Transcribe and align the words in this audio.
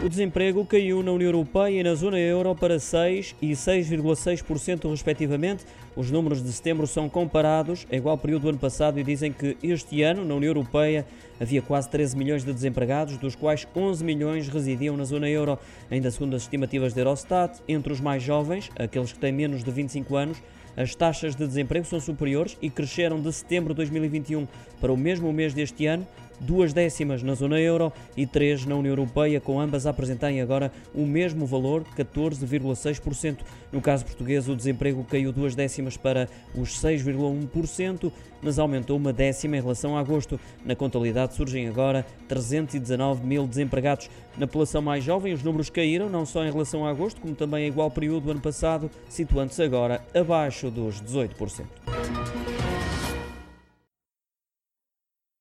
O 0.00 0.08
desemprego 0.08 0.64
caiu 0.64 1.02
na 1.02 1.10
União 1.10 1.26
Europeia 1.26 1.80
e 1.80 1.82
na 1.82 1.92
zona 1.92 2.20
euro 2.20 2.54
para 2.54 2.78
6 2.78 3.34
e 3.42 3.50
6,6% 3.50 4.88
respectivamente. 4.88 5.64
Os 5.96 6.08
números 6.08 6.40
de 6.40 6.52
setembro 6.52 6.86
são 6.86 7.08
comparados 7.08 7.84
a 7.90 7.96
igual 7.96 8.16
período 8.16 8.42
do 8.42 8.48
ano 8.50 8.58
passado 8.58 9.00
e 9.00 9.02
dizem 9.02 9.32
que 9.32 9.56
este 9.60 10.02
ano, 10.02 10.24
na 10.24 10.36
União 10.36 10.50
Europeia, 10.50 11.04
havia 11.40 11.60
quase 11.60 11.90
13 11.90 12.16
milhões 12.16 12.44
de 12.44 12.52
desempregados, 12.52 13.16
dos 13.16 13.34
quais 13.34 13.66
11 13.74 14.04
milhões 14.04 14.48
residiam 14.48 14.96
na 14.96 15.02
zona 15.02 15.28
euro. 15.28 15.58
Ainda 15.90 16.12
segundo 16.12 16.36
as 16.36 16.42
estimativas 16.42 16.94
da 16.94 17.00
Eurostat, 17.00 17.58
entre 17.66 17.92
os 17.92 18.00
mais 18.00 18.22
jovens, 18.22 18.70
aqueles 18.78 19.12
que 19.12 19.18
têm 19.18 19.32
menos 19.32 19.64
de 19.64 19.70
25 19.72 20.14
anos, 20.14 20.40
as 20.76 20.94
taxas 20.94 21.34
de 21.34 21.44
desemprego 21.44 21.84
são 21.84 21.98
superiores 21.98 22.56
e 22.62 22.70
cresceram 22.70 23.20
de 23.20 23.32
setembro 23.32 23.74
de 23.74 23.78
2021 23.78 24.46
para 24.80 24.92
o 24.92 24.96
mesmo 24.96 25.32
mês 25.32 25.52
deste 25.52 25.86
ano, 25.86 26.06
duas 26.40 26.72
décimas 26.72 27.22
na 27.22 27.34
zona 27.34 27.60
euro 27.60 27.92
e 28.16 28.26
três 28.26 28.64
na 28.64 28.74
União 28.76 28.92
Europeia, 28.92 29.40
com 29.40 29.60
ambas 29.60 29.86
a 29.86 29.90
apresentarem 29.90 30.40
agora 30.40 30.72
o 30.94 31.06
mesmo 31.06 31.46
valor, 31.46 31.84
14,6%. 31.96 33.38
No 33.72 33.80
caso 33.80 34.04
português, 34.04 34.48
o 34.48 34.56
desemprego 34.56 35.04
caiu 35.04 35.32
duas 35.32 35.54
décimas 35.54 35.96
para 35.96 36.28
os 36.54 36.80
6,1%, 36.80 38.10
mas 38.42 38.58
aumentou 38.58 38.96
uma 38.96 39.12
décima 39.12 39.56
em 39.56 39.60
relação 39.60 39.96
a 39.96 40.00
agosto. 40.00 40.40
Na 40.64 40.74
contabilidade 40.74 41.34
surgem 41.34 41.68
agora 41.68 42.06
319 42.28 43.26
mil 43.26 43.46
desempregados. 43.46 44.08
Na 44.36 44.46
população 44.46 44.80
mais 44.80 45.04
jovem, 45.04 45.32
os 45.32 45.42
números 45.42 45.68
caíram, 45.68 46.08
não 46.08 46.24
só 46.24 46.44
em 46.44 46.50
relação 46.50 46.86
a 46.86 46.90
agosto, 46.90 47.20
como 47.20 47.34
também 47.34 47.64
a 47.64 47.68
igual 47.68 47.90
período 47.90 48.24
do 48.24 48.30
ano 48.30 48.40
passado, 48.40 48.90
situando-se 49.08 49.62
agora 49.62 50.00
abaixo 50.14 50.70
dos 50.70 51.02
18%. 51.02 51.66